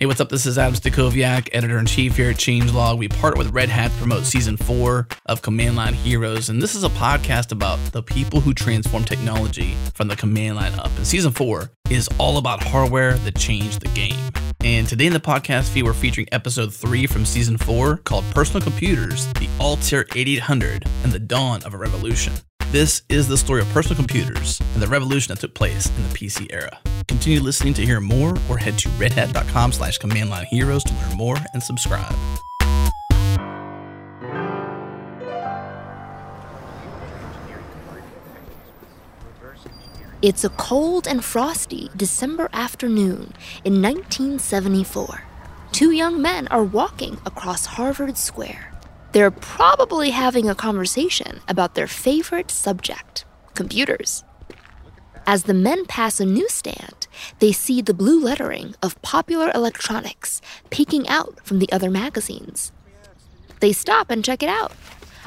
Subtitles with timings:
[0.00, 0.30] Hey, what's up?
[0.30, 2.96] This is Adam Stacoviak, editor in chief here at Changelog.
[2.96, 6.74] We partner with Red Hat to promote season four of Command Line Heroes, and this
[6.74, 10.90] is a podcast about the people who transform technology from the command line up.
[10.96, 14.32] And season four is all about hardware that changed the game.
[14.60, 18.62] And today in the podcast feed, we're featuring episode three from season four called Personal
[18.62, 22.32] Computers, the Altair 8800, and the Dawn of a Revolution.
[22.72, 26.08] This is the story of personal computers and the revolution that took place in the
[26.10, 26.78] PC era.
[27.08, 31.16] Continue listening to hear more or head to redhat.com slash command line heroes to learn
[31.16, 32.14] more and subscribe.
[40.22, 43.32] It's a cold and frosty December afternoon
[43.64, 45.24] in 1974.
[45.72, 48.69] Two young men are walking across Harvard Square.
[49.12, 53.24] They're probably having a conversation about their favorite subject
[53.54, 54.24] computers.
[55.26, 57.08] As the men pass a newsstand,
[57.40, 62.72] they see the blue lettering of popular electronics peeking out from the other magazines.
[63.58, 64.72] They stop and check it out.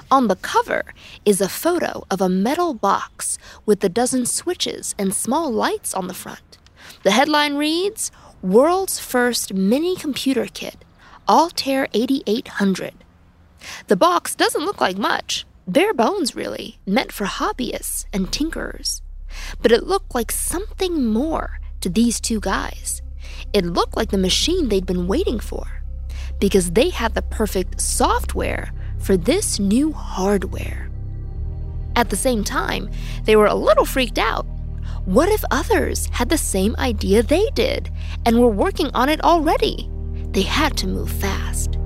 [0.10, 0.94] On the cover
[1.26, 6.08] is a photo of a metal box with a dozen switches and small lights on
[6.08, 6.58] the front.
[7.04, 8.12] The headline reads
[8.42, 10.86] World's First Mini Computer Kit,
[11.28, 13.03] Altair 8800.
[13.88, 19.02] The box doesn't look like much, bare bones, really, meant for hobbyists and tinkerers.
[19.62, 23.02] But it looked like something more to these two guys.
[23.54, 25.84] It looked like the machine they'd been waiting for,
[26.40, 30.90] because they had the perfect software for this new hardware.
[31.96, 32.90] At the same time,
[33.26, 34.46] they were a little freaked out.
[35.06, 37.92] What if others had the same idea they did
[38.26, 39.90] and were working on it already?
[40.32, 41.78] They had to move fast.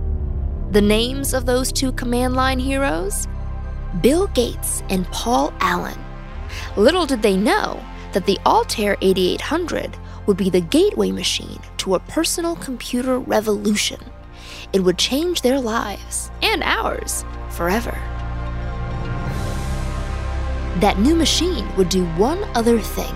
[0.72, 3.26] The names of those two command line heroes?
[4.02, 5.98] Bill Gates and Paul Allen.
[6.76, 12.00] Little did they know that the Altair 8800 would be the gateway machine to a
[12.02, 14.02] personal computer revolution.
[14.74, 17.98] It would change their lives and ours forever.
[20.82, 23.16] That new machine would do one other thing.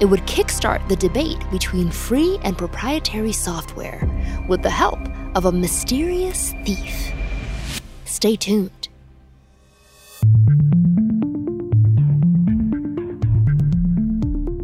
[0.00, 4.06] It would kickstart the debate between free and proprietary software
[4.46, 4.98] with the help
[5.34, 7.12] of a mysterious thief.
[8.04, 8.88] Stay tuned.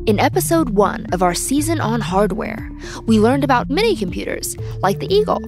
[0.06, 2.70] In episode one of our season on hardware,
[3.06, 5.44] we learned about mini computers like the Eagle.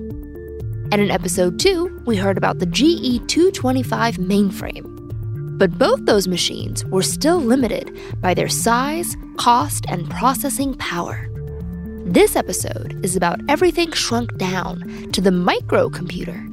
[0.93, 4.87] And in episode two, we heard about the GE 225 mainframe.
[5.59, 11.30] But both those machines were still limited by their size, cost, and processing power.
[12.11, 14.81] This episode is about everything shrunk down
[15.13, 16.45] to the microcomputer.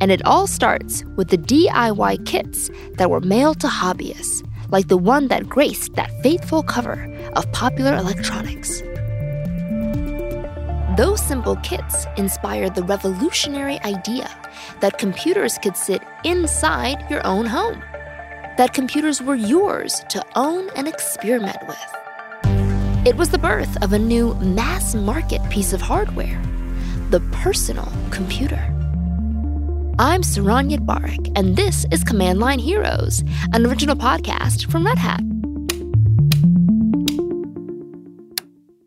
[0.00, 4.96] And it all starts with the DIY kits that were mailed to hobbyists, like the
[4.96, 8.82] one that graced that faithful cover of Popular Electronics.
[10.96, 14.30] Those simple kits inspired the revolutionary idea
[14.78, 17.80] that computers could sit inside your own home,
[18.58, 22.03] that computers were yours to own and experiment with.
[23.06, 26.40] It was the birth of a new mass market piece of hardware
[27.10, 28.56] the personal computer.
[29.98, 33.22] I'm Saron Yitbarek, and this is Command Line Heroes,
[33.52, 35.20] an original podcast from Red Hat.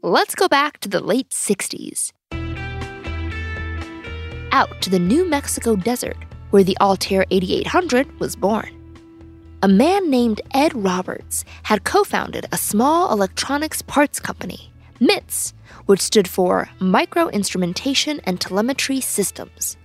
[0.02, 2.12] Let's go back to the late 60s.
[4.52, 6.18] Out to the New Mexico desert,
[6.50, 8.77] where the Altair 8800 was born
[9.64, 15.54] a man named Ed Roberts had co founded a small electronics parts company, MITS,
[15.88, 19.76] which stood for Micro Instrumentation and Telemetry Systems.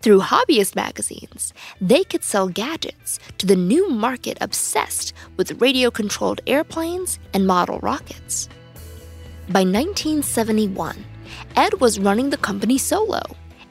[0.00, 6.40] Through hobbyist magazines, they could sell gadgets to the new market obsessed with radio controlled
[6.46, 8.48] airplanes and model rockets.
[9.48, 11.04] By 1971,
[11.54, 13.20] Ed was running the company solo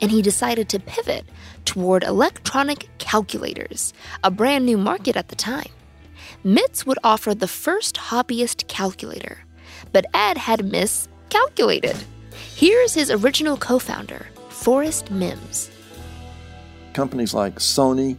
[0.02, 1.26] and he decided to pivot
[1.66, 5.70] toward electronic calculators, a brand new market at the time.
[6.44, 9.40] MITS would offer the first hobbyist calculator,
[9.92, 11.96] but Ed had miscalculated.
[12.56, 15.70] Here's his original co founder, Forrest Mims.
[16.94, 18.18] Companies like Sony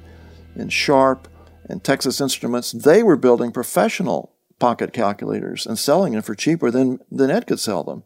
[0.55, 1.29] and Sharp
[1.69, 7.01] and Texas Instruments, they were building professional pocket calculators and selling them for cheaper than,
[7.11, 8.05] than Ed could sell them.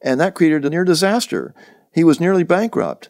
[0.00, 1.54] And that created a near disaster
[1.92, 3.08] he was nearly bankrupt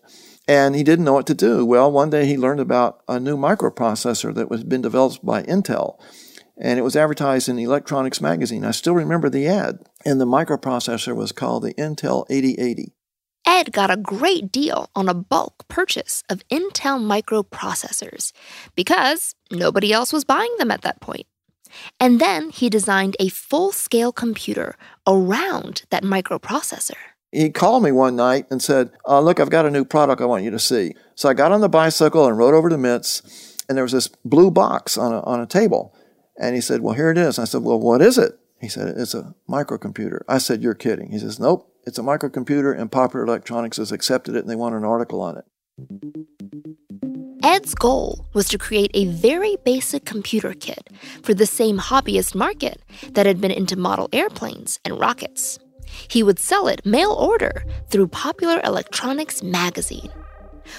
[0.49, 1.65] and he didn't know what to do.
[1.65, 5.99] Well, one day he learned about a new microprocessor that was been developed by Intel
[6.59, 8.65] and it was advertised in Electronics magazine.
[8.65, 12.93] I still remember the ad, and the microprocessor was called the Intel 8080.
[13.47, 18.33] Ed got a great deal on a bulk purchase of Intel microprocessors
[18.75, 21.27] because nobody else was buying them at that point.
[22.01, 24.75] And then he designed a full scale computer
[25.07, 26.97] around that microprocessor.
[27.31, 30.25] He called me one night and said, uh, Look, I've got a new product I
[30.25, 30.95] want you to see.
[31.15, 34.09] So I got on the bicycle and rode over to MITS, and there was this
[34.25, 35.95] blue box on a, on a table.
[36.39, 37.39] And he said, Well, here it is.
[37.39, 38.39] I said, Well, what is it?
[38.61, 40.21] He said, It's a microcomputer.
[40.29, 41.11] I said, You're kidding.
[41.11, 44.75] He says, Nope, it's a microcomputer, and Popular Electronics has accepted it, and they want
[44.75, 45.45] an article on it.
[47.43, 50.89] Ed's goal was to create a very basic computer kit
[51.23, 52.83] for the same hobbyist market
[53.13, 55.59] that had been into model airplanes and rockets.
[56.09, 60.11] He would sell it mail order through Popular Electronics magazine.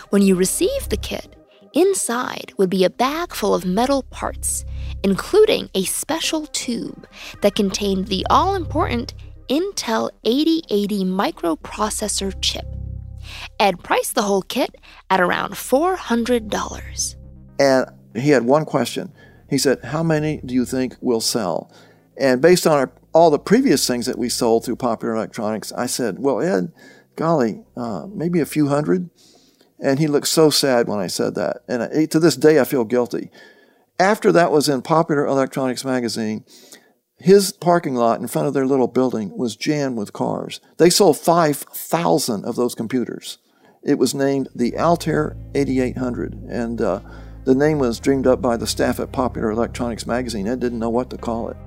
[0.10, 1.36] When you received the kit,
[1.74, 4.66] inside would be a bag full of metal parts,
[5.04, 7.08] including a special tube
[7.42, 9.14] that contained the all important
[9.50, 12.66] Intel 8080 microprocessor chip.
[13.60, 14.76] Ed priced the whole kit
[15.10, 17.16] at around $400.
[17.60, 17.86] And
[18.16, 19.12] he had one question.
[19.50, 21.72] He said, How many do you think will sell?
[22.20, 25.86] And based on our, all the previous things that we sold through Popular Electronics, I
[25.86, 26.74] said, Well, Ed,
[27.16, 29.10] golly, uh, maybe a few hundred.
[29.80, 31.62] And he looked so sad when I said that.
[31.68, 33.32] And I, to this day, I feel guilty.
[33.98, 36.44] After that was in Popular Electronics magazine,
[37.18, 40.60] his parking lot in front of their little building was jammed with cars.
[40.78, 43.38] They sold 5,000 of those computers.
[43.84, 47.00] It was named the Altair 8800, and uh,
[47.46, 50.48] the name was dreamed up by the staff at Popular Electronics magazine.
[50.48, 51.58] Ed didn't know what to call it.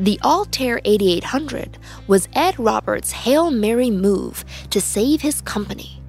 [0.00, 6.00] The Altair 8800 was Ed Roberts' Hail Mary move to save his company,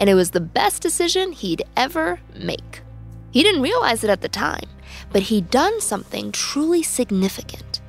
[0.00, 2.82] and it was the best decision he'd ever make.
[3.30, 4.68] He didn't realize it at the time,
[5.12, 7.80] but he'd done something truly significant.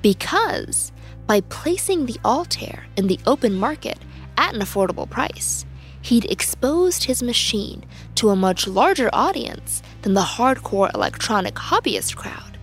[0.00, 0.90] Because
[1.26, 3.98] by placing the Altair in the open market
[4.38, 5.66] at an affordable price,
[6.00, 7.84] he'd exposed his machine
[8.14, 12.53] to a much larger audience than the hardcore electronic hobbyist crowd.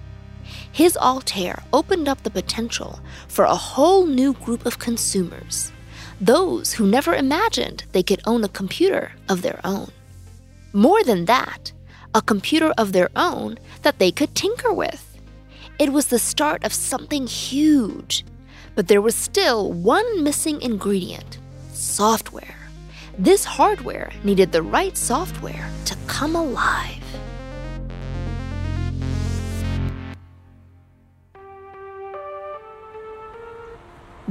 [0.72, 5.72] His Altair opened up the potential for a whole new group of consumers,
[6.20, 9.92] those who never imagined they could own a computer of their own.
[10.74, 11.72] More than that,
[12.14, 15.18] a computer of their own that they could tinker with.
[15.80, 18.24] It was the start of something huge.
[18.76, 21.40] But there was still one missing ingredient
[21.74, 22.56] software.
[23.18, 27.01] This hardware needed the right software to come alive.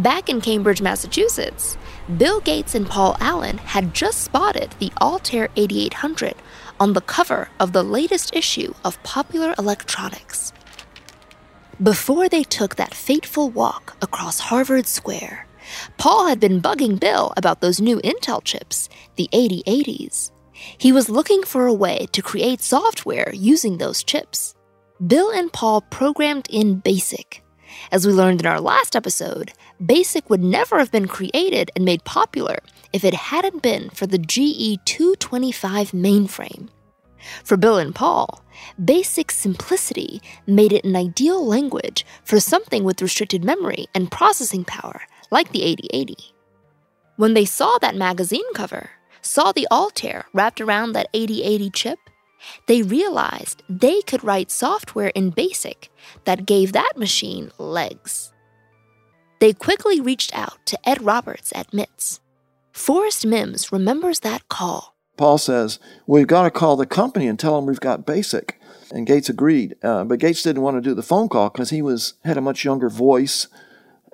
[0.00, 1.76] Back in Cambridge, Massachusetts,
[2.16, 6.36] Bill Gates and Paul Allen had just spotted the Altair 8800
[6.80, 10.54] on the cover of the latest issue of Popular Electronics.
[11.82, 15.46] Before they took that fateful walk across Harvard Square,
[15.98, 20.30] Paul had been bugging Bill about those new Intel chips, the 8080s.
[20.78, 24.54] He was looking for a way to create software using those chips.
[25.06, 27.42] Bill and Paul programmed in BASIC.
[27.92, 32.04] As we learned in our last episode, BASIC would never have been created and made
[32.04, 32.58] popular
[32.92, 36.68] if it hadn't been for the GE 225 mainframe.
[37.44, 38.44] For Bill and Paul,
[38.82, 45.02] basic simplicity made it an ideal language for something with restricted memory and processing power,
[45.30, 46.16] like the 8080.
[47.16, 48.90] When they saw that magazine cover,
[49.22, 51.98] saw the Altair wrapped around that 8080 chip,
[52.66, 55.90] they realized they could write software in BASIC
[56.24, 58.32] that gave that machine legs.
[59.40, 62.20] They quickly reached out to Ed Roberts at MITS.
[62.72, 64.94] Forrest Mims remembers that call.
[65.16, 68.58] Paul says, We've got to call the company and tell them we've got BASIC.
[68.92, 69.76] And Gates agreed.
[69.82, 72.42] Uh, but Gates didn't want to do the phone call because he was had a
[72.42, 73.48] much younger voice.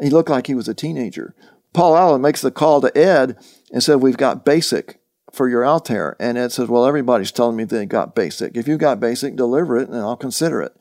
[0.00, 1.35] He looked like he was a teenager.
[1.73, 3.37] Paul Allen makes the call to Ed
[3.73, 4.99] and said, We've got BASIC
[5.33, 6.17] for your Altair.
[6.21, 8.57] And Ed says, Well, everybody's telling me they got BASIC.
[8.57, 10.73] If you got BASIC, deliver it and I'll consider it.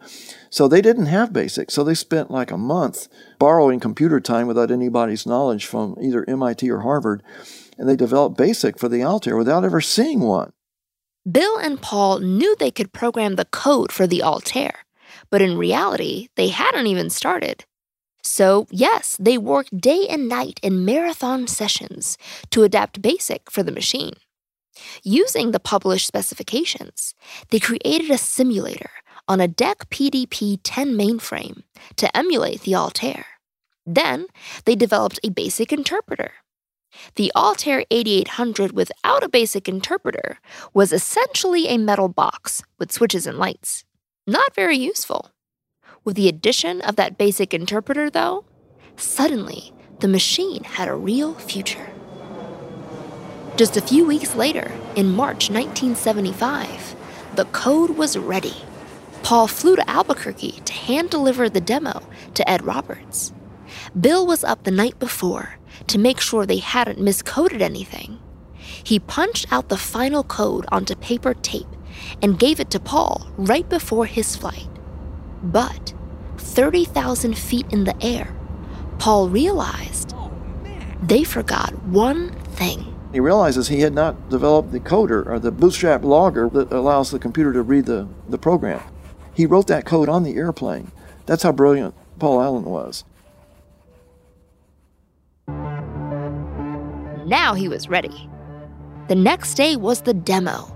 [0.55, 1.69] So they didn't have BASIC.
[1.69, 3.09] So they spent like a month
[3.39, 7.21] borrowing computer time without anybody's knowledge from either MIT or Harvard.
[7.77, 10.53] And they developed BASIC for the Altair without ever seeing one.
[11.29, 14.85] Bill and Paul knew they could program the code for the Altair,
[15.29, 17.65] but in reality, they hadn't even started.
[18.23, 22.17] So, yes, they worked day and night in marathon sessions
[22.51, 24.13] to adapt BASIC for the machine.
[25.03, 27.13] Using the published specifications,
[27.49, 28.91] they created a simulator
[29.27, 31.63] on a DEC PDP 10 mainframe
[31.95, 33.25] to emulate the Altair.
[33.85, 34.27] Then,
[34.65, 36.31] they developed a basic interpreter.
[37.15, 40.39] The Altair 8800 without a basic interpreter
[40.73, 43.83] was essentially a metal box with switches and lights.
[44.25, 45.31] Not very useful.
[46.03, 48.45] With the addition of that basic interpreter, though,
[48.95, 51.89] suddenly the machine had a real future.
[53.55, 56.95] Just a few weeks later, in March 1975,
[57.35, 58.55] the code was ready.
[59.25, 61.99] Paul flew to Albuquerque to hand deliver the demo
[62.35, 63.33] to Ed Roberts.
[63.99, 68.19] Bill was up the night before, to make sure they hadn't miscoded anything.
[68.53, 71.65] He punched out the final code onto paper tape
[72.21, 74.69] and gave it to Paul right before his flight.
[75.41, 75.95] But
[76.37, 78.31] 30,000 feet in the air,
[78.99, 80.31] Paul realized oh,
[81.01, 82.95] they forgot one thing.
[83.11, 87.17] He realizes he had not developed the coder or the bootstrap loader that allows the
[87.17, 88.83] computer to read the, the program.
[89.35, 90.91] He wrote that code on the airplane.
[91.25, 93.03] That's how brilliant Paul Allen was.
[97.25, 98.29] Now he was ready.
[99.07, 100.71] The next day was the demo.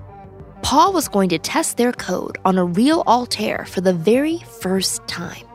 [0.62, 5.08] Paul was going to test their code on a real Altair for the very first
[5.08, 5.46] time.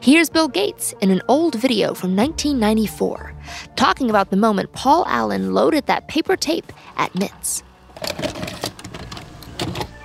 [0.00, 3.34] Here's Bill Gates in an old video from 1994
[3.76, 7.62] talking about the moment Paul Allen loaded that paper tape at MITS.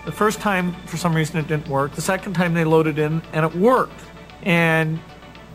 [0.10, 1.94] The first time, for some reason, it didn't work.
[1.94, 4.02] The second time they loaded in, and it worked.
[4.42, 5.00] And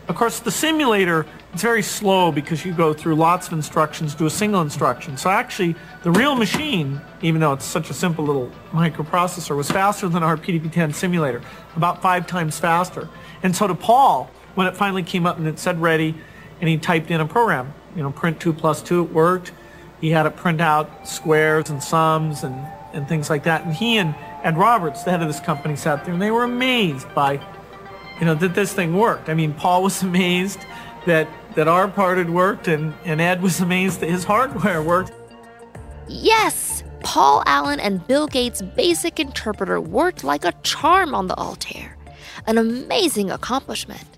[0.07, 4.27] of course, the simulator it's very slow because you go through lots of instructions to
[4.27, 5.17] a single instruction.
[5.17, 10.07] So actually, the real machine, even though it's such a simple little microprocessor, was faster
[10.07, 11.41] than our PDP-10 simulator,
[11.75, 13.09] about five times faster.
[13.43, 16.15] And so to Paul, when it finally came up and it said ready,
[16.61, 19.51] and he typed in a program, you know, print two plus two, it worked.
[19.99, 22.55] He had it print out squares and sums and,
[22.93, 23.65] and things like that.
[23.65, 26.43] And he and Ed Roberts, the head of this company, sat there and they were
[26.43, 27.33] amazed by,
[28.19, 29.27] you know, that this thing worked.
[29.27, 30.59] I mean, Paul was amazed
[31.07, 35.13] that that our part had worked, and, and Ed was amazed that his hardware worked.
[36.07, 36.83] Yes!
[37.01, 41.97] Paul Allen and Bill Gates' basic interpreter worked like a charm on the Altair.
[42.45, 44.17] An amazing accomplishment.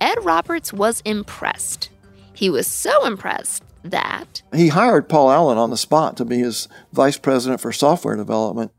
[0.00, 1.90] Ed Roberts was impressed.
[2.32, 4.42] He was so impressed that.
[4.54, 8.70] He hired Paul Allen on the spot to be his vice president for software development.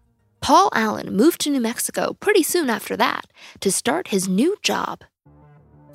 [0.41, 3.27] Paul Allen moved to New Mexico pretty soon after that
[3.59, 5.03] to start his new job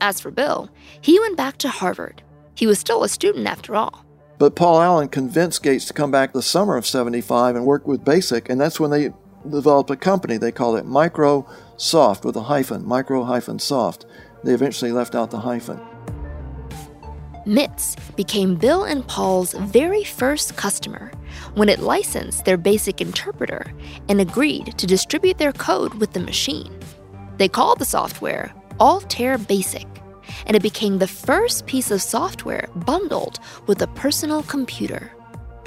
[0.05, 0.69] as for Bill,
[1.01, 2.23] he went back to Harvard.
[2.55, 4.05] He was still a student after all.
[4.39, 8.05] But Paul Allen convinced Gates to come back the summer of 75 and work with
[8.05, 9.11] BASIC, and that's when they
[9.49, 10.37] developed a company.
[10.37, 14.05] They called it Microsoft with a hyphen, micro hyphen soft.
[14.43, 15.81] They eventually left out the hyphen.
[17.47, 21.13] MITS became Bill and Paul's very first customer
[21.55, 23.71] when it licensed their basic interpreter
[24.09, 26.79] and agreed to distribute their code with the machine.
[27.37, 29.87] They called the software Altair Basic,
[30.47, 35.13] and it became the first piece of software bundled with a personal computer.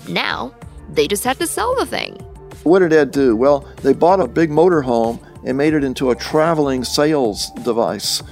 [0.09, 0.55] Now,
[0.89, 2.15] they just had to sell the thing.
[2.63, 3.35] What did Ed do?
[3.35, 8.23] Well, they bought a big motorhome and made it into a traveling sales device,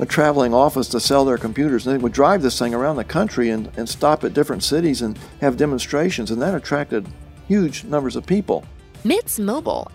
[0.00, 1.86] a traveling office to sell their computers.
[1.86, 5.02] And they would drive this thing around the country and, and stop at different cities
[5.02, 7.06] and have demonstrations, and that attracted
[7.48, 8.64] huge numbers of people.
[9.04, 9.90] MITS Mobile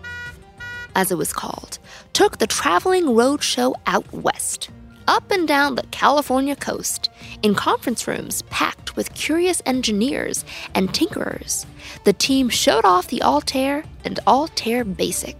[0.98, 1.78] as it was called,
[2.12, 4.70] took the traveling roadshow out west,
[5.08, 7.10] up and down the California coast,
[7.44, 10.44] in conference rooms packed with curious engineers
[10.74, 11.66] and tinkerers.
[12.04, 15.38] The team showed off the Altair and Altair Basic.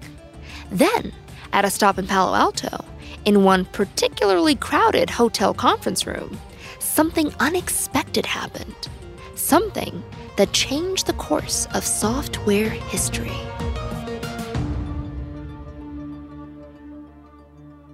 [0.70, 1.12] Then,
[1.52, 2.86] at a stop in Palo Alto,
[3.26, 6.40] in one particularly crowded hotel conference room,
[6.80, 8.88] something unexpected happened.
[9.36, 10.04] Something
[10.38, 13.38] that changed the course of software history.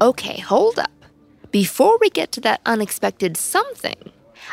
[0.02, 0.92] Okay, hold up.
[1.52, 4.12] Before we get to that unexpected something,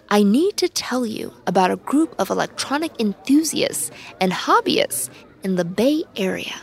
[0.08, 5.10] I need to tell you about a group of electronic enthusiasts and hobbyists
[5.42, 6.54] in the Bay Area.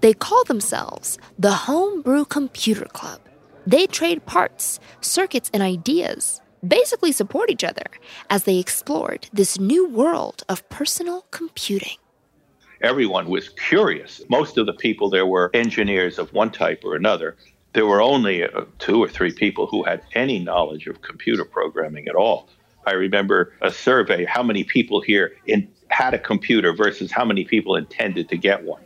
[0.00, 3.20] They call themselves the Homebrew Computer Club.
[3.68, 7.84] They trade parts, circuits, and ideas, basically support each other
[8.30, 11.98] as they explored this new world of personal computing.
[12.80, 14.22] Everyone was curious.
[14.30, 17.36] Most of the people there were engineers of one type or another
[17.74, 22.08] there were only uh, two or three people who had any knowledge of computer programming
[22.08, 22.48] at all.
[22.86, 27.44] I remember a survey how many people here in, had a computer versus how many
[27.44, 28.82] people intended to get one.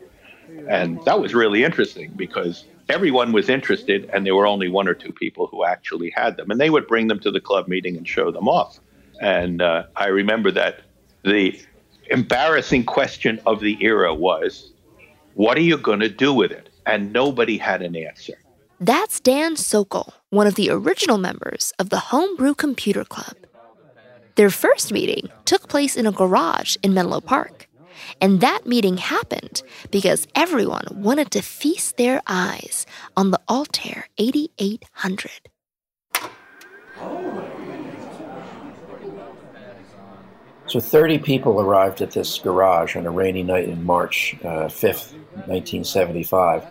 [0.68, 4.94] And that was really interesting because everyone was interested and there were only one or
[4.94, 6.50] two people who actually had them.
[6.50, 8.80] And they would bring them to the club meeting and show them off.
[9.20, 10.80] And uh, I remember that
[11.24, 11.60] the
[12.10, 14.72] embarrassing question of the era was,
[15.34, 16.68] what are you going to do with it?
[16.86, 18.34] And nobody had an answer.
[18.80, 23.36] That's Dan Sokol, one of the original members of the Homebrew Computer Club.
[24.34, 27.61] Their first meeting took place in a garage in Menlo Park.
[28.22, 32.86] And that meeting happened because everyone wanted to feast their eyes
[33.16, 35.50] on the Altair 8800.
[40.68, 45.12] So 30 people arrived at this garage on a rainy night in March uh, 5th,
[45.48, 46.64] 1975.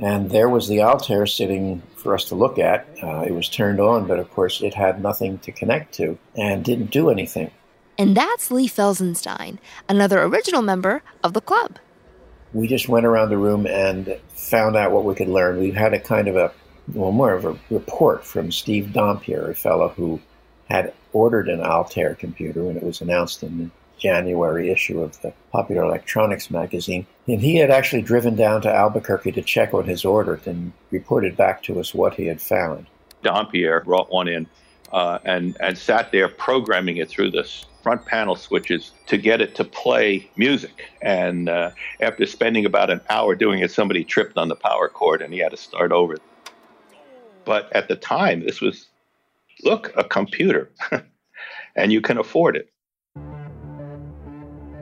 [0.00, 2.84] And there was the Altair sitting for us to look at.
[3.00, 6.64] Uh, it was turned on, but of course it had nothing to connect to and
[6.64, 7.52] didn't do anything.
[7.98, 11.78] And that's Lee Felsenstein, another original member of the club.
[12.52, 15.58] We just went around the room and found out what we could learn.
[15.58, 16.52] We had a kind of a,
[16.92, 20.20] well, more of a report from Steve Dompier, a fellow who
[20.68, 25.32] had ordered an Altair computer when it was announced in the January issue of the
[25.52, 27.06] Popular Electronics magazine.
[27.26, 31.36] And he had actually driven down to Albuquerque to check on his order and reported
[31.36, 32.86] back to us what he had found.
[33.24, 34.46] Dompier brought one in
[34.92, 39.54] uh, and, and sat there programming it through this front panel switches to get it
[39.54, 40.90] to play music.
[41.02, 45.22] And uh, after spending about an hour doing it, somebody tripped on the power cord
[45.22, 46.16] and he had to start over.
[47.44, 48.88] But at the time, this was,
[49.62, 50.72] look, a computer,
[51.76, 52.72] and you can afford it.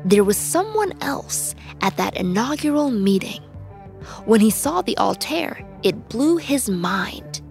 [0.07, 3.43] There was someone else at that inaugural meeting.
[4.25, 7.43] When he saw the Altair, it blew his mind.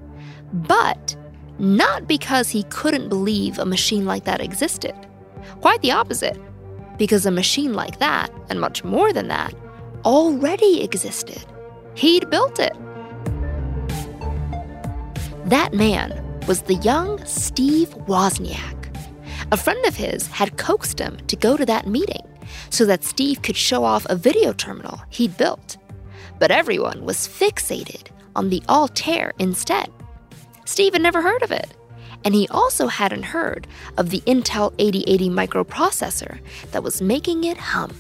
[0.52, 1.16] But
[1.60, 4.96] not because he couldn't believe a machine like that existed.
[5.62, 6.40] Quite the opposite,
[6.98, 9.54] because a machine like that, and much more than that,
[10.06, 11.46] already existed.
[11.96, 12.74] He'd built it.
[15.46, 18.96] That man was the young Steve Wozniak.
[19.52, 22.26] A friend of his had coaxed him to go to that meeting
[22.70, 25.78] so that Steve could show off a video terminal he'd built.
[26.40, 29.90] But everyone was fixated on the Altair instead.
[30.66, 31.76] Steve had never heard of it
[32.26, 33.68] and he also hadn't heard
[33.98, 36.40] of the Intel 8080 microprocessor
[36.72, 37.96] that was making it hum.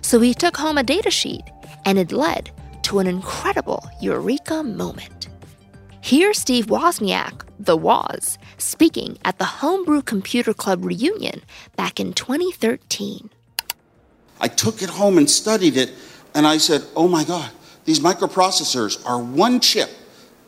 [0.00, 1.48] So he took home a datasheet,
[1.84, 2.50] and it led
[2.84, 5.28] to an incredible eureka moment.
[6.00, 11.42] Here's Steve Wozniak, the Woz, speaking at the Homebrew Computer Club reunion
[11.76, 13.30] back in 2013.
[14.40, 15.92] I took it home and studied it,
[16.34, 17.50] and I said, oh my God,
[17.86, 19.90] these microprocessors are one chip,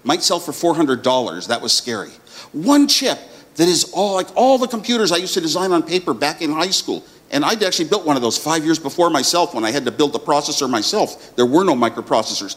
[0.06, 1.48] might sell for $400.
[1.48, 2.10] That was scary.
[2.52, 3.18] One chip
[3.56, 6.52] that is all like all the computers I used to design on paper back in
[6.52, 7.04] high school.
[7.30, 9.90] And I'd actually built one of those five years before myself when I had to
[9.90, 11.34] build the processor myself.
[11.34, 12.56] There were no microprocessors.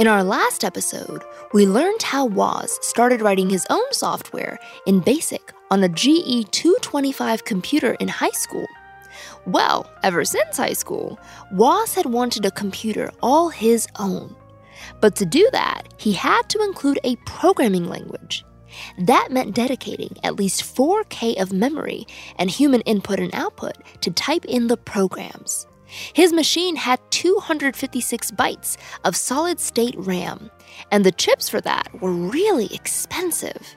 [0.00, 1.22] In our last episode,
[1.52, 7.44] we learned how Woz started writing his own software in BASIC on a GE 225
[7.44, 8.66] computer in high school.
[9.46, 11.20] Well, ever since high school,
[11.52, 14.34] Woz had wanted a computer all his own.
[15.00, 18.44] But to do that, he had to include a programming language.
[18.98, 24.44] That meant dedicating at least 4K of memory and human input and output to type
[24.44, 25.66] in the programs.
[26.14, 30.50] His machine had 256 bytes of solid state RAM,
[30.92, 33.74] and the chips for that were really expensive.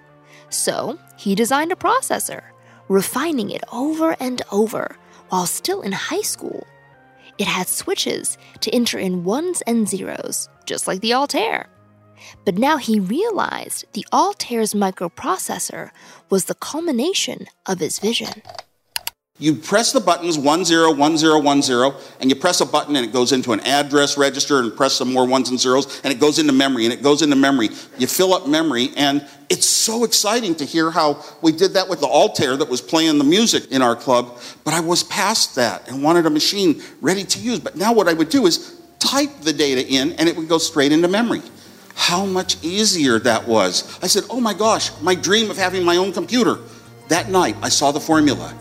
[0.50, 2.44] So he designed a processor,
[2.88, 4.96] refining it over and over
[5.30, 6.68] while still in high school.
[7.38, 11.70] It had switches to enter in ones and zeros, just like the Altair.
[12.46, 15.92] But now he realized the Altair's microprocessor
[16.30, 18.44] was the culmination of his vision.
[19.44, 23.60] You press the buttons 101010, and you press a button and it goes into an
[23.60, 26.94] address register and press some more ones and zeros and it goes into memory and
[26.94, 27.68] it goes into memory.
[27.98, 32.00] You fill up memory and it's so exciting to hear how we did that with
[32.00, 34.40] the Altair that was playing the music in our club.
[34.64, 37.60] But I was past that and wanted a machine ready to use.
[37.60, 40.58] But now what I would do is type the data in and it would go
[40.58, 41.42] straight into memory.
[41.96, 44.00] How much easier that was.
[44.02, 46.60] I said, oh my gosh, my dream of having my own computer.
[47.10, 48.58] That night, I saw the formula.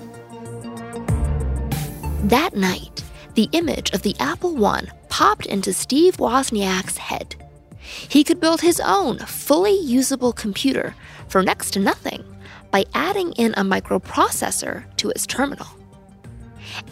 [2.23, 3.03] That night,
[3.35, 7.35] the image of the Apple I popped into Steve Wozniak's head.
[7.81, 10.95] He could build his own fully usable computer
[11.27, 12.23] for next to nothing
[12.71, 15.67] by adding in a microprocessor to his terminal.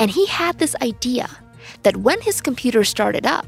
[0.01, 1.31] And he had this idea
[1.85, 3.47] that when his computer started up,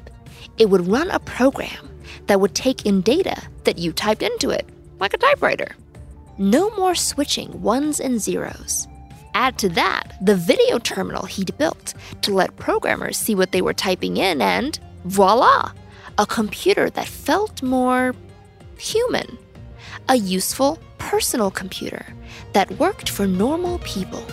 [0.58, 1.90] it would run a program
[2.28, 4.68] that would take in data that you typed into it,
[5.00, 5.74] like a typewriter.
[6.38, 8.86] No more switching ones and zeros.
[9.34, 13.74] Add to that the video terminal he'd built to let programmers see what they were
[13.74, 15.72] typing in, and voila,
[16.18, 18.14] a computer that felt more
[18.78, 19.38] human.
[20.08, 22.06] A useful, personal computer
[22.52, 24.24] that worked for normal people.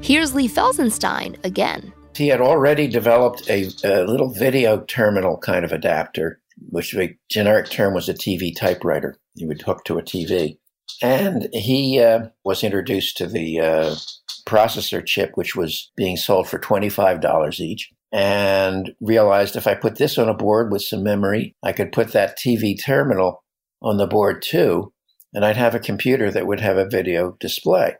[0.00, 5.72] Here's Lee Felsenstein again he had already developed a, a, little video terminal kind of
[5.72, 9.16] adapter, which the generic term was a TV typewriter.
[9.34, 10.58] You would hook to a TV.
[11.02, 13.94] And he uh, was introduced to the uh,
[14.46, 20.18] processor chip, which was being sold for $25 each, and realized if I put this
[20.18, 23.44] on a board with some memory, I could put that TV terminal
[23.80, 24.92] on the board too,
[25.32, 27.96] and I'd have a computer that would have a video display,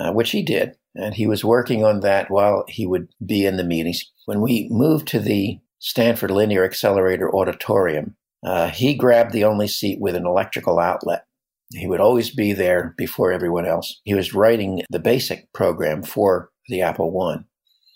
[0.00, 3.56] uh, which he did and he was working on that while he would be in
[3.56, 4.10] the meetings.
[4.24, 10.00] When we moved to the Stanford Linear Accelerator Auditorium, uh, he grabbed the only seat
[10.00, 11.25] with an electrical outlet.
[11.72, 14.00] He would always be there before everyone else.
[14.04, 17.46] He was writing the basic program for the Apple One.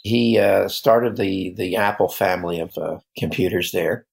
[0.02, 4.06] He uh, started the the Apple family of uh, computers there.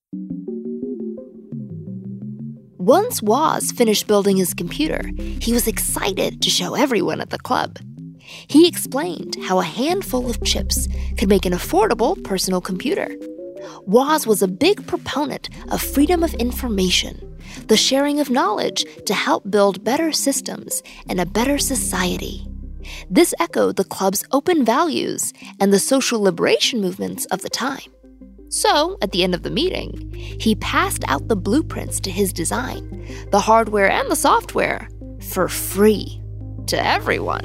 [2.76, 5.02] Once Woz finished building his computer,
[5.40, 7.78] he was excited to show everyone at the club.
[8.48, 13.08] He explained how a handful of chips could make an affordable personal computer.
[13.82, 17.20] Woz was a big proponent of freedom of information,
[17.68, 22.46] the sharing of knowledge to help build better systems and a better society.
[23.10, 27.92] This echoed the club's open values and the social liberation movements of the time.
[28.48, 33.06] So, at the end of the meeting, he passed out the blueprints to his design,
[33.30, 34.88] the hardware and the software,
[35.20, 36.22] for free
[36.68, 37.44] to everyone.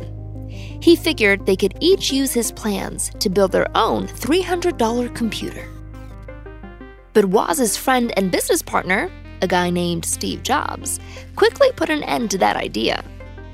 [0.81, 5.67] He figured they could each use his plans to build their own $300 computer.
[7.11, 9.11] But Woz's friend and business partner,
[9.43, 10.99] a guy named Steve Jobs,
[11.35, 13.03] quickly put an end to that idea.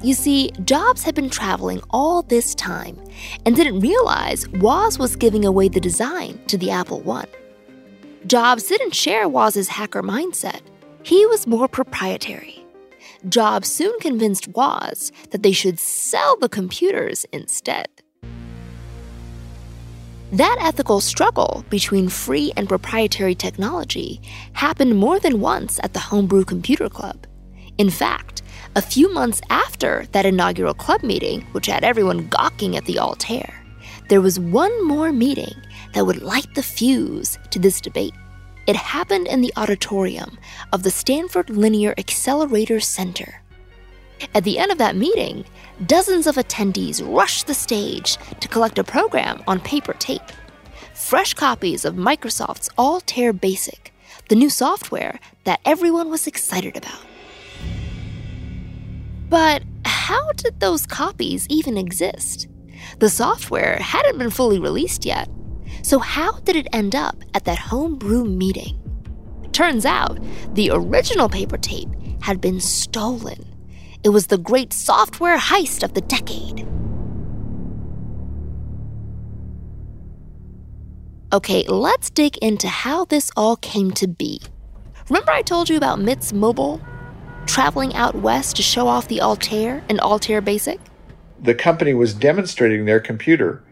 [0.02, 2.98] You see, Jobs had been traveling all this time
[3.46, 7.28] and didn't realize Woz was giving away the design to the Apple One.
[8.26, 10.62] Jobs didn't share Woz's hacker mindset.
[11.04, 12.64] He was more proprietary.
[13.28, 17.88] Jobs soon convinced Woz that they should sell the computers instead.
[20.32, 24.22] That ethical struggle between free and proprietary technology
[24.54, 27.26] happened more than once at the Homebrew Computer Club.
[27.80, 28.44] In fact,
[28.76, 33.52] a few months after that inaugural club meeting, which had everyone gawking at the Altair,
[34.10, 35.56] there was one more meeting
[35.96, 38.14] that would light the fuse to this debate.
[38.68, 40.38] It happened in the auditorium
[40.72, 43.42] of the Stanford Linear Accelerator Center.
[44.34, 45.46] At the end of that meeting,
[45.86, 50.22] dozens of attendees rushed the stage to collect a program on paper tape.
[50.94, 53.94] Fresh copies of Microsoft's Altair Basic,
[54.28, 57.06] the new software that everyone was excited about.
[59.30, 62.48] But how did those copies even exist?
[63.00, 65.30] The software hadn't been fully released yet.
[65.84, 68.80] So, how did it end up at that homebrew meeting?
[69.52, 70.20] Turns out,
[70.54, 71.90] the original paper tape
[72.22, 73.49] had been stolen.
[74.04, 76.66] It was the great software heist of the decade.
[81.32, 84.42] Okay, let's dig into how this all came to be.
[85.10, 86.82] Remember, I told you about MITS Mobile
[87.50, 90.80] traveling out west to show off the Altair and Altair Basic?
[91.42, 93.64] The company was demonstrating their computer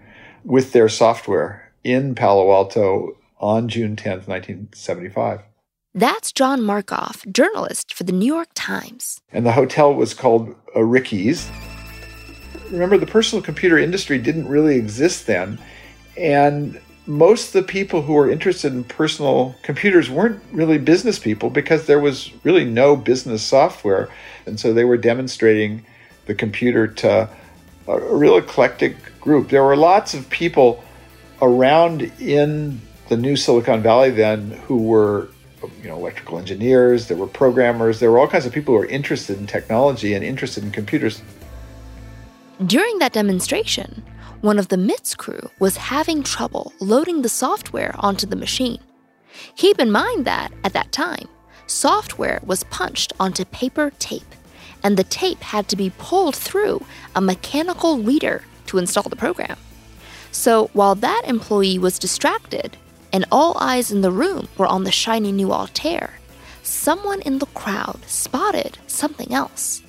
[0.43, 5.41] with their software in Palo Alto on June 10th, 1975.
[5.97, 9.19] That's John Markoff, journalist for the New York Times.
[9.31, 11.49] And the hotel was called uh, Rickey's.
[12.69, 15.57] Remember, the personal computer industry didn't really exist then.
[16.15, 21.49] And most of the people who were interested in personal computers weren't really business people
[21.49, 24.07] because there was really no business software.
[24.45, 25.83] And so they were demonstrating
[26.27, 27.27] the computer to
[27.87, 29.49] a real eclectic group.
[29.49, 30.83] There were lots of people
[31.41, 35.29] around in the new Silicon Valley then who were
[35.81, 38.85] you know electrical engineers, there were programmers, there were all kinds of people who were
[38.85, 41.21] interested in technology and interested in computers.
[42.65, 44.03] During that demonstration,
[44.41, 48.79] one of the MITS crew was having trouble loading the software onto the machine.
[49.55, 51.27] Keep in mind that, at that time,
[51.67, 54.35] software was punched onto paper tape,
[54.83, 59.57] and the tape had to be pulled through a mechanical reader to install the program.
[60.31, 62.77] So while that employee was distracted
[63.11, 66.19] and all eyes in the room were on the shiny new Altair,
[66.63, 69.81] someone in the crowd spotted something else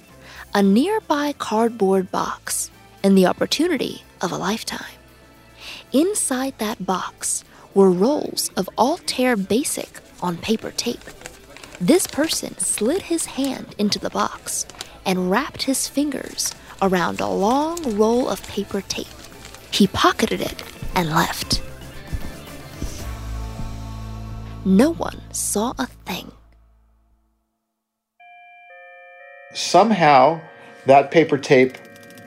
[0.55, 2.71] a nearby cardboard box
[3.05, 4.95] and the opportunity of a lifetime.
[5.93, 11.05] Inside that box were rolls of Altair Basic on paper tape.
[11.81, 14.67] This person slid his hand into the box
[15.07, 19.07] and wrapped his fingers around a long roll of paper tape.
[19.71, 20.63] He pocketed it
[20.95, 21.63] and left.
[24.69, 26.31] No one saw a thing.
[29.55, 30.43] Somehow,
[30.85, 31.79] that paper tape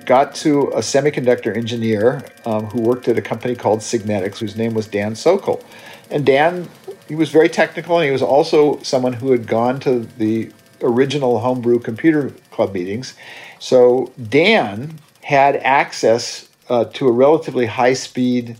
[0.07, 4.73] got to a semiconductor engineer um, who worked at a company called Signetics, whose name
[4.73, 5.63] was Dan Sokol.
[6.09, 6.67] And Dan,
[7.07, 10.51] he was very technical, and he was also someone who had gone to the
[10.81, 13.13] original homebrew computer club meetings.
[13.59, 18.57] So Dan had access uh, to a relatively high speed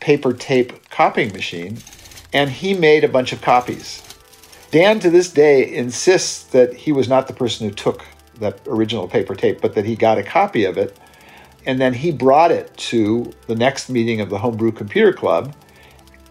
[0.00, 1.78] paper tape copying machine,
[2.32, 4.02] and he made a bunch of copies.
[4.70, 8.04] Dan, to this day, insists that he was not the person who took
[8.40, 10.98] that original paper tape, but that he got a copy of it.
[11.66, 15.54] And then he brought it to the next meeting of the Homebrew Computer Club,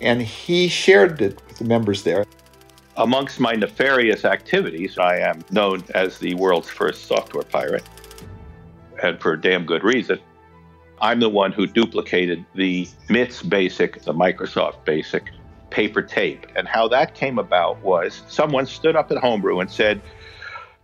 [0.01, 2.25] and he shared it with the members there.
[2.97, 7.87] Amongst my nefarious activities, I am known as the world's first software pirate,
[9.01, 10.19] and for damn good reason.
[10.99, 15.31] I'm the one who duplicated the MITS BASIC, the Microsoft BASIC
[15.71, 16.45] paper tape.
[16.55, 20.01] And how that came about was someone stood up at Homebrew and said,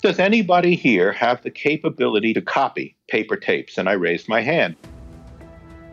[0.01, 3.77] Does anybody here have the capability to copy paper tapes?
[3.77, 4.75] And I raised my hand.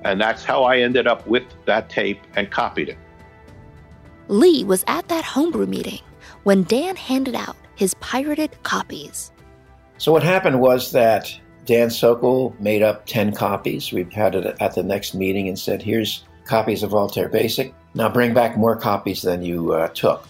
[0.05, 2.99] And that's how I ended up with that tape and copied it.
[4.29, 6.01] Lee was at that homebrew meeting
[6.45, 9.33] when Dan handed out his pirated copies.
[9.99, 13.93] So, what happened was that Dan Sokol made up 10 copies.
[13.93, 17.75] We had it at the next meeting and said, Here's copies of Altair Basic.
[17.95, 20.27] Now bring back more copies than you uh, took.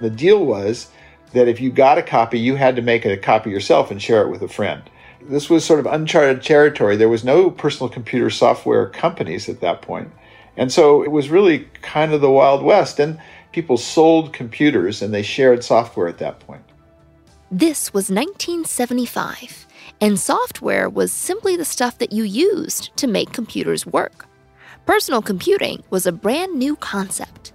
[0.00, 0.88] The deal was
[1.32, 4.22] that if you got a copy, you had to make a copy yourself and share
[4.22, 4.82] it with a friend.
[5.20, 6.96] This was sort of uncharted territory.
[6.96, 10.10] There was no personal computer software companies at that point.
[10.56, 12.98] And so it was really kind of the Wild West.
[12.98, 13.20] And
[13.52, 16.62] people sold computers and they shared software at that point.
[17.50, 19.66] This was 1975,
[20.02, 24.26] and software was simply the stuff that you used to make computers work.
[24.88, 27.52] Personal computing was a brand new concept.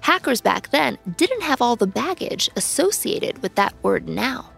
[0.00, 4.52] Hackers back then didn't have all the baggage associated with that word now.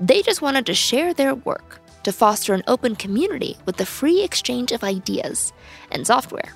[0.00, 4.22] They just wanted to share their work, to foster an open community with the free
[4.22, 5.52] exchange of ideas
[5.90, 6.54] and software.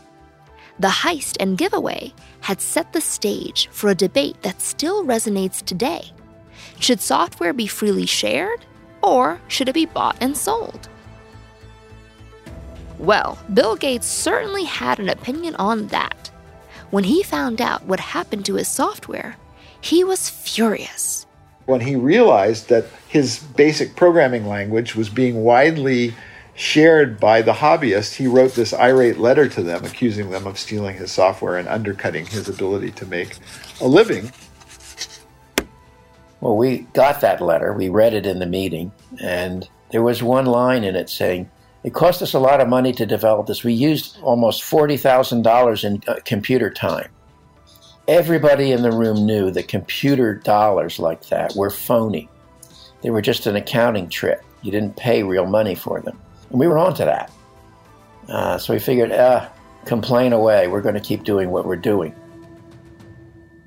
[0.78, 6.12] The heist and giveaway had set the stage for a debate that still resonates today.
[6.80, 8.64] Should software be freely shared,
[9.02, 10.88] or should it be bought and sold?
[12.98, 16.30] Well, Bill Gates certainly had an opinion on that.
[16.90, 19.36] When he found out what happened to his software,
[19.80, 21.26] he was furious.
[21.66, 26.14] When he realized that his basic programming language was being widely
[26.54, 30.96] shared by the hobbyists, he wrote this irate letter to them, accusing them of stealing
[30.96, 33.38] his software and undercutting his ability to make
[33.80, 34.30] a living.
[36.40, 40.46] Well, we got that letter, we read it in the meeting, and there was one
[40.46, 41.50] line in it saying,
[41.84, 43.62] it cost us a lot of money to develop this.
[43.62, 47.10] We used almost $40,000 in uh, computer time.
[48.08, 52.28] Everybody in the room knew that computer dollars like that were phony.
[53.02, 54.40] They were just an accounting trick.
[54.62, 56.18] You didn't pay real money for them.
[56.50, 57.30] And we were onto that.
[58.28, 59.48] Uh, so we figured, uh,
[59.84, 60.68] complain away.
[60.68, 62.14] We're going to keep doing what we're doing.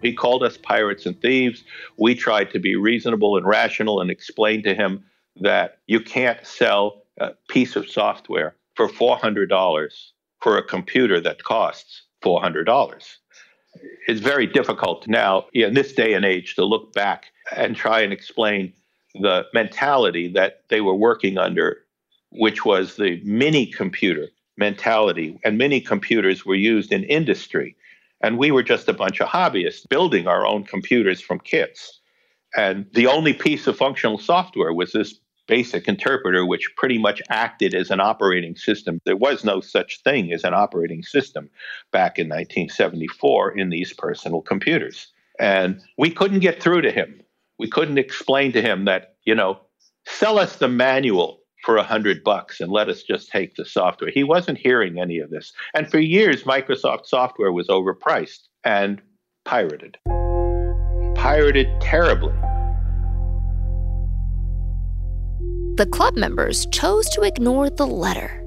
[0.01, 1.63] He called us pirates and thieves.
[1.97, 5.03] We tried to be reasonable and rational and explain to him
[5.41, 9.89] that you can't sell a piece of software for $400
[10.41, 13.17] for a computer that costs $400.
[14.07, 17.25] It's very difficult now, in this day and age, to look back
[17.55, 18.73] and try and explain
[19.15, 21.79] the mentality that they were working under,
[22.31, 24.27] which was the mini computer
[24.57, 25.39] mentality.
[25.43, 27.75] And mini computers were used in industry.
[28.21, 31.99] And we were just a bunch of hobbyists building our own computers from kits.
[32.55, 37.73] And the only piece of functional software was this basic interpreter, which pretty much acted
[37.73, 38.99] as an operating system.
[39.05, 41.49] There was no such thing as an operating system
[41.91, 45.07] back in 1974 in these personal computers.
[45.39, 47.21] And we couldn't get through to him.
[47.57, 49.59] We couldn't explain to him that, you know,
[50.05, 54.11] sell us the manual for a hundred bucks and let us just take the software.
[54.11, 55.53] He wasn't hearing any of this.
[55.73, 59.01] And for years, Microsoft software was overpriced and
[59.43, 59.97] pirated.
[61.15, 62.33] Pirated terribly.
[65.77, 68.43] The club members chose to ignore the letter.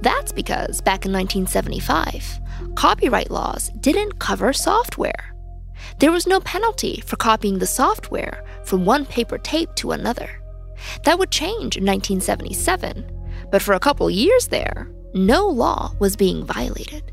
[0.00, 2.40] That's because back in 1975,
[2.74, 5.36] copyright laws didn't cover software.
[5.98, 10.40] There was no penalty for copying the software from one paper tape to another.
[11.04, 13.04] That would change in 1977,
[13.50, 17.12] but for a couple years there, no law was being violated.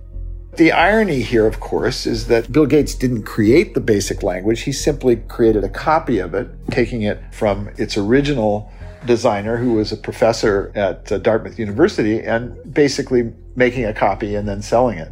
[0.55, 4.61] The irony here, of course, is that Bill Gates didn't create the basic language.
[4.61, 8.71] He simply created a copy of it, taking it from its original
[9.05, 14.47] designer who was a professor at uh, Dartmouth University and basically making a copy and
[14.47, 15.11] then selling it.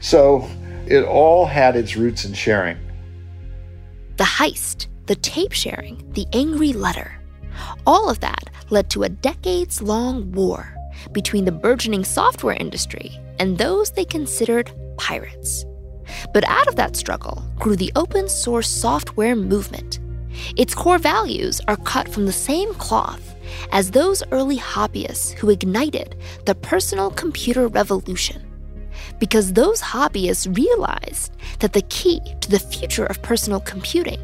[0.00, 0.48] So
[0.86, 2.78] it all had its roots in sharing.
[4.16, 7.20] The heist, the tape sharing, the angry letter.
[7.86, 10.74] All of that led to a decades long war
[11.12, 15.64] between the burgeoning software industry and those they considered pirates.
[16.32, 19.98] But out of that struggle grew the open source software movement
[20.56, 23.34] its core values are cut from the same cloth
[23.72, 26.16] as those early hobbyists who ignited
[26.46, 28.42] the personal computer revolution.
[29.18, 34.20] Because those hobbyists realized that the key to the future of personal computing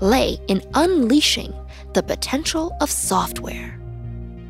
[0.00, 1.54] lay in unleashing
[1.94, 3.78] the potential of software.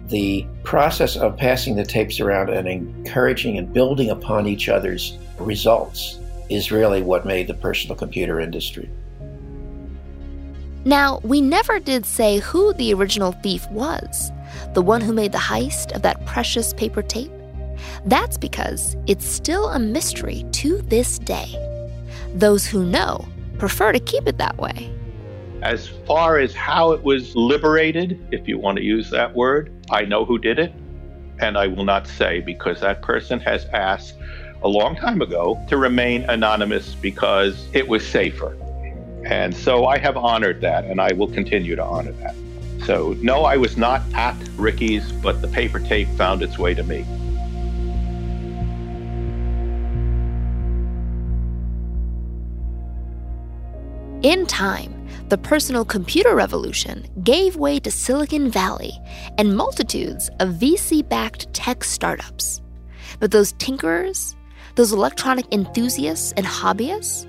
[0.08, 6.18] The process of passing the tapes around and encouraging and building upon each other's results
[6.50, 8.90] is really what made the personal computer industry.
[10.84, 14.32] Now, we never did say who the original thief was,
[14.74, 17.30] the one who made the heist of that precious paper tape.
[18.04, 21.54] That's because it's still a mystery to this day.
[22.34, 23.26] Those who know
[23.58, 24.90] prefer to keep it that way.
[25.62, 30.04] As far as how it was liberated, if you want to use that word, I
[30.04, 30.72] know who did it,
[31.38, 34.14] and I will not say because that person has asked
[34.64, 38.56] a long time ago to remain anonymous because it was safer.
[39.24, 42.34] And so I have honored that, and I will continue to honor that.
[42.84, 46.82] So, no, I was not at Rickey's, but the paper tape found its way to
[46.82, 47.06] me.
[54.22, 58.92] In time, the personal computer revolution gave way to Silicon Valley
[59.38, 62.60] and multitudes of VC backed tech startups.
[63.18, 64.34] But those tinkerers,
[64.74, 67.26] those electronic enthusiasts and hobbyists,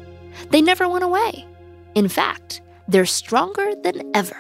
[0.50, 1.48] they never went away.
[1.96, 4.38] In fact, they're stronger than ever.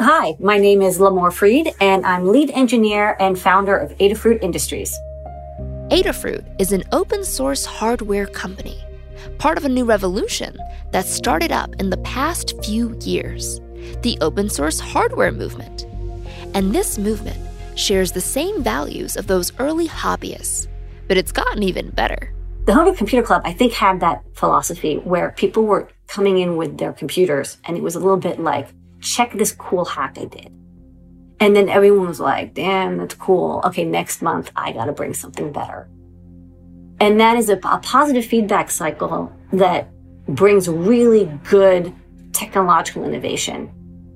[0.00, 4.96] Hi, my name is Limor Fried, and I'm lead engineer and founder of Adafruit Industries.
[5.90, 8.78] Adafruit is an open source hardware company,
[9.38, 10.56] part of a new revolution
[10.92, 13.60] that started up in the past few years
[14.02, 15.86] the open source hardware movement.
[16.54, 17.38] And this movement
[17.76, 20.68] shares the same values of those early hobbyists,
[21.08, 22.33] but it's gotten even better.
[22.64, 26.78] The Homebrew Computer Club, I think, had that philosophy where people were coming in with
[26.78, 28.68] their computers, and it was a little bit like,
[29.00, 30.50] check this cool hack I did.
[31.40, 33.60] And then everyone was like, damn, that's cool.
[33.64, 35.90] Okay, next month, I got to bring something better.
[37.00, 39.90] And that is a, a positive feedback cycle that
[40.26, 41.92] brings really good
[42.32, 43.70] technological innovation.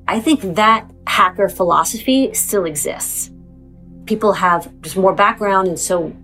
[0.09, 3.31] I think that hacker philosophy still exists.
[4.07, 6.17] People have just more background, and so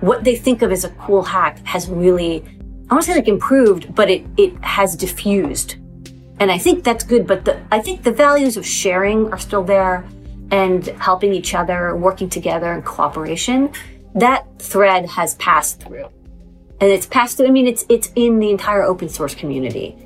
[0.00, 2.44] what they think of as a cool hack has really,
[2.90, 5.76] I don't say like improved, but it, it has diffused.
[6.38, 9.64] And I think that's good, but the, I think the values of sharing are still
[9.64, 10.04] there
[10.50, 13.72] and helping each other, working together and cooperation.
[14.14, 16.06] That thread has passed through.
[16.80, 19.96] And it's passed through, I mean, it's, it's in the entire open source community.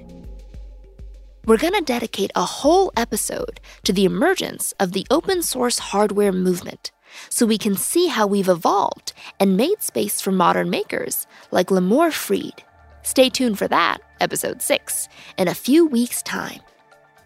[1.46, 6.32] We're going to dedicate a whole episode to the emergence of the open source hardware
[6.32, 6.92] movement
[7.28, 12.12] so we can see how we've evolved and made space for modern makers like Limor
[12.12, 12.62] Fried.
[13.02, 16.60] Stay tuned for that, episode 6, in a few weeks' time.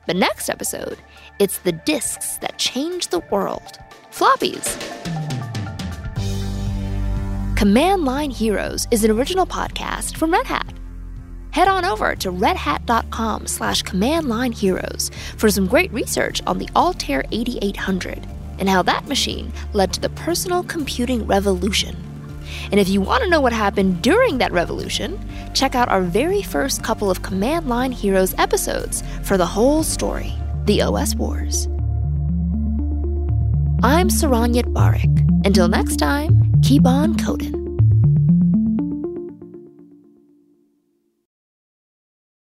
[0.07, 0.99] But next episode,
[1.39, 3.79] it's the disks that changed the world
[4.11, 4.79] floppies.
[7.57, 10.73] Command Line Heroes is an original podcast from Red Hat.
[11.51, 16.69] Head on over to redhat.com slash command line heroes for some great research on the
[16.75, 18.27] Altair 8800
[18.59, 21.97] and how that machine led to the personal computing revolution.
[22.71, 25.19] And if you want to know what happened during that revolution,
[25.55, 30.33] check out our very first couple of Command Line Heroes episodes for the whole story
[30.65, 31.67] The OS Wars.
[33.83, 35.47] I'm Saron Yitbarek.
[35.47, 37.64] Until next time, keep on coding.